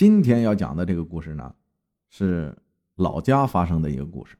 [0.00, 1.54] 今天要讲的这个故事呢，
[2.08, 2.56] 是
[2.94, 4.34] 老家发生的一个故事。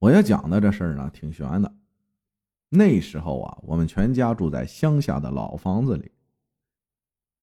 [0.00, 1.72] 我要讲的这事儿呢，挺悬的。
[2.68, 6.10] 那时候啊，我们全家住在乡下的老房子里。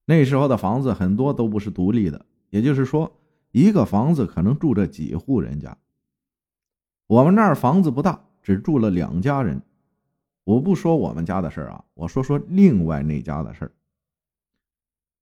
[0.04, 3.10] 那时候的房子很多都不是独立的，也就是说，
[3.52, 5.74] 一个房子可能住着几户人家。
[7.06, 9.62] 我们那儿房子不大，只住了两家人。
[10.44, 13.72] 我不说我们家的事儿啊，我说说另外那家的事儿。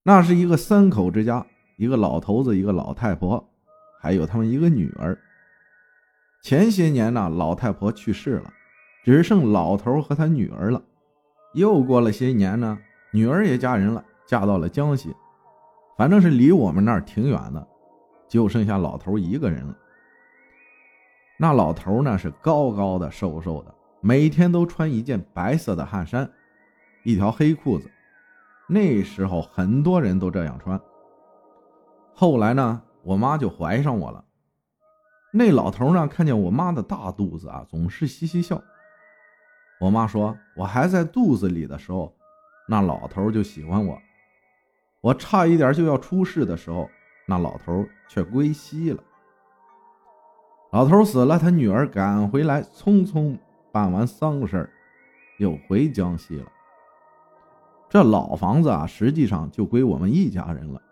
[0.02, 1.46] 那是一个三口之家。
[1.78, 3.48] 一个老头子，一个老太婆，
[4.00, 5.16] 还有他们一个女儿。
[6.42, 8.52] 前些年呢，老太婆去世了，
[9.04, 10.82] 只剩老头和他女儿了。
[11.54, 12.76] 又过了些年呢，
[13.12, 15.14] 女儿也嫁人了，嫁到了江西，
[15.96, 17.64] 反正是离我们那儿挺远的，
[18.26, 19.76] 就剩下老头一个人了。
[21.38, 26.28] 那老头呢，是高高的、瘦瘦的，每天都穿一件白色的汗衫，
[27.04, 27.88] 一条黑裤子。
[28.68, 30.80] 那时候很多人都这样穿。
[32.20, 34.24] 后来呢，我妈就怀上我了。
[35.32, 38.60] 那老头呢，看见我妈的大肚子啊，总是嘻嘻笑。
[39.80, 42.12] 我妈说，我还在肚子里的时候，
[42.66, 43.96] 那老头就喜欢我。
[45.00, 46.90] 我差一点就要出世的时候，
[47.24, 49.00] 那老头却归西了。
[50.72, 53.38] 老头死了，他女儿赶回来，匆匆
[53.70, 54.68] 办完丧事
[55.38, 56.50] 又回江西了。
[57.88, 60.82] 这老房子啊，实际上就归我们一家人了。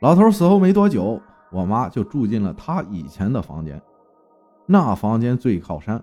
[0.00, 1.20] 老头死后没多久，
[1.52, 3.82] 我妈就住进了他以前的房间。
[4.64, 6.02] 那房间最靠山，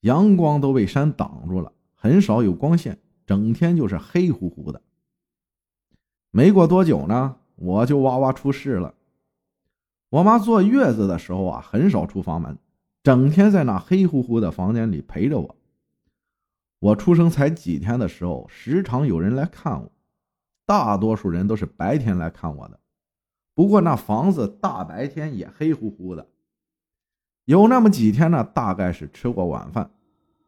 [0.00, 4.82] 阳光都被山挡住了，很少有光线，整天就是黑乎乎的。
[6.32, 8.92] 没过多久呢，我就哇哇出事了。
[10.08, 12.58] 我妈坐月子的时候啊，很少出房门，
[13.04, 15.56] 整天在那黑乎乎的房间里陪着我。
[16.80, 19.92] 我出生才几天的时候，时常有人来看我，
[20.66, 22.79] 大多数人都是白天来看我的。
[23.60, 26.26] 不过那房子大白天也黑乎乎的，
[27.44, 29.90] 有那么几天呢，大概是吃过晚饭，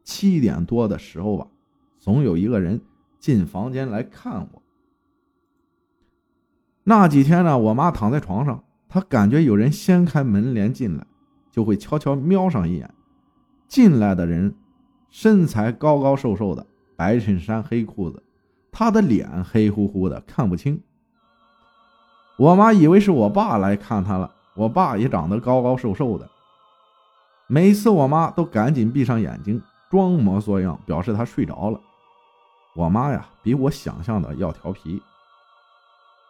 [0.03, 1.45] 七点多的时候吧，
[1.99, 2.81] 总有一个人
[3.19, 4.63] 进房间来看我。
[6.85, 11.05] 那几天呢，我妈躺在床上，她感觉有人掀开门帘进来，
[11.51, 12.91] 就会悄悄瞄上一眼。
[13.67, 14.55] 进来的人
[15.11, 18.23] 身材高高瘦瘦的，白衬衫黑裤子，
[18.71, 20.81] 他的脸黑乎乎的，看不清。
[22.37, 26.27] 我妈以为是我爸来看她了，我爸也长得高高瘦瘦的。
[27.47, 31.79] 每次我妈都赶紧闭上眼睛，装模作样表示她睡着了。
[32.75, 35.01] 我妈呀，比我想象的要调皮。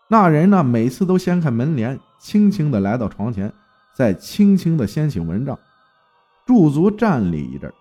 [0.10, 3.54] 那人呢，每次都掀开门帘，轻轻的来到床前，
[3.94, 5.58] 再轻轻的掀起蚊帐，
[6.46, 7.74] 驻足站立一阵。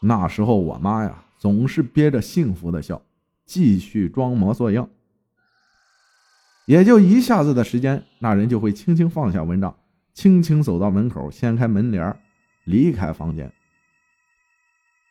[0.00, 3.02] 那时候我妈呀，总是憋着幸福的笑，
[3.44, 4.88] 继续装模作样。
[6.66, 9.74] 也就一下子的时间，那人就会轻轻放下蚊帐，
[10.12, 12.14] 轻轻走到门口，掀开门帘，
[12.64, 13.52] 离开房间。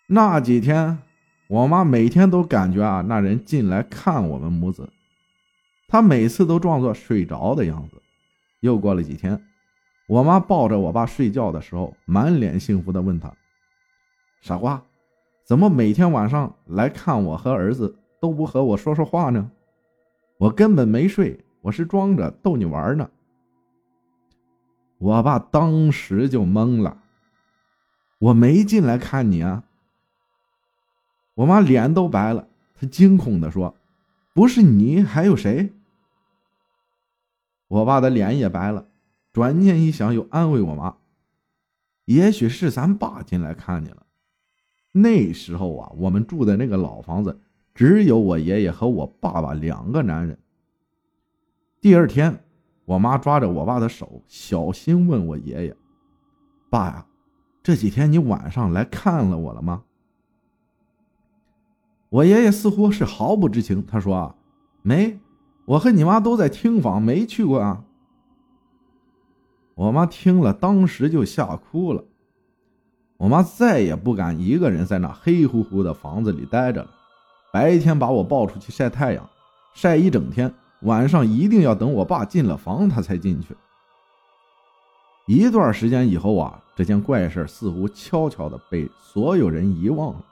[0.08, 1.00] 那几天，
[1.48, 4.90] 我妈每天都感觉啊，那人进来看我们母子，
[5.88, 8.02] 她每次都装作睡着的样子。
[8.60, 9.42] 又过了几天，
[10.08, 13.32] 我妈抱着我爸睡觉的时候，满脸幸福的问他
[14.44, 14.84] ：“傻瓜，
[15.46, 19.50] 怎么每天晚上来看我和儿子都不和我说说话呢？
[20.38, 23.10] 我根本没睡。”我是装着逗你玩呢，
[25.00, 27.02] 我爸当时就懵了。
[28.20, 29.64] 我没进来看你啊！
[31.34, 33.76] 我妈脸都白了，她惊恐的说
[34.36, 35.74] ：“不是你还有谁？”
[37.68, 38.88] 我爸的脸也白了，
[39.34, 40.98] 转念一想，又安慰我妈
[42.06, 44.06] ：“也许是咱爸进来看你了。”
[44.94, 47.40] 那时候啊，我们住的那个老房子，
[47.74, 50.38] 只有我爷爷和我爸爸两个男人。
[51.86, 52.44] 第二天，
[52.86, 55.78] 我妈抓着我爸的手，小心问我爷爷
[56.68, 57.06] ：“爸呀，
[57.62, 59.84] 这几天你晚上来看了我了吗？”
[62.10, 64.36] 我爷爷似乎是毫不知情，他说：“啊，
[64.82, 65.20] 没，
[65.66, 67.84] 我和你妈都在厅房，没去过啊。”
[69.78, 72.04] 我妈听了，当时就吓哭了。
[73.18, 76.90] 我妈再也不敢一个人在那黑乎乎的房子里待着了，
[77.54, 79.30] 白天把我抱出去晒太阳，
[79.76, 80.52] 晒一整天。
[80.86, 83.56] 晚上一定要等我爸进了房，他才进去。
[85.28, 90.24] 一段时间以后啊，这件怪事似乎悄悄的被所有人遗忘了。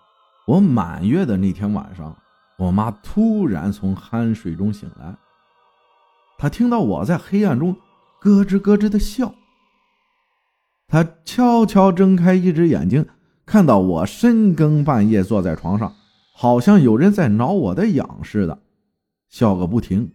[0.46, 2.16] 我满月的那天晚上，
[2.58, 5.16] 我妈突然从酣睡中醒来，
[6.38, 7.76] 她听到我在黑暗中
[8.20, 9.34] 咯吱咯吱的笑。
[10.88, 13.08] 她悄悄睁开一只眼睛，
[13.48, 15.96] 看到我深更半夜坐在床上，
[16.36, 18.60] 好像有人在挠我的痒似的，
[19.30, 20.14] 笑个不停。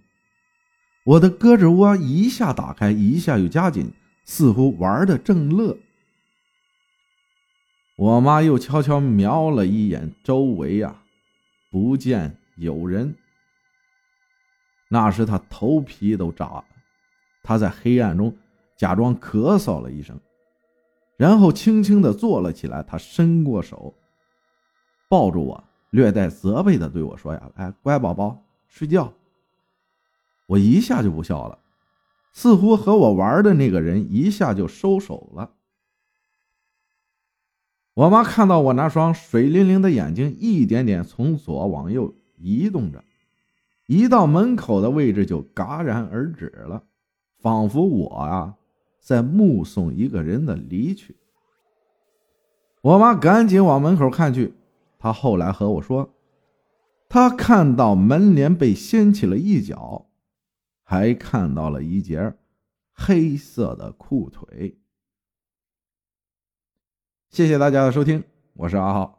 [1.09, 3.91] 我的胳肢窝一下打开，一下又夹紧，
[4.27, 5.75] 似乎玩的正乐。
[7.97, 11.03] 我妈又悄悄瞄了一眼周围呀，
[11.71, 13.17] 不见有人。
[14.91, 16.65] 那时她头皮都炸了，
[17.43, 18.37] 她在黑暗中
[18.77, 20.21] 假装咳嗽了一声，
[21.17, 22.83] 然后轻轻的坐了起来。
[22.83, 23.95] 她伸过手，
[25.09, 29.11] 抱住我，略带责备的对我说：“呀，哎，乖宝宝，睡觉。”
[30.49, 31.59] 我一下就不笑了，
[32.33, 35.53] 似乎和我玩的那个人一下就收手了。
[37.93, 43.05] 我妈看到我那双水灵灵的眼睛一点点从左往右移动着，
[43.87, 46.85] 一到门口的位置就戛然而止了，
[47.41, 48.55] 仿佛我啊
[49.01, 51.17] 在目送一个人的离去。
[52.81, 54.55] 我妈赶紧往门口看去，
[54.99, 56.15] 她后来和我说，
[57.09, 60.07] 她看到门帘被掀起了一角。
[60.91, 62.33] 还看到了一截
[62.95, 64.79] 黑色的裤腿。
[67.29, 68.25] 谢谢大家的收听，
[68.55, 69.18] 我是阿浩。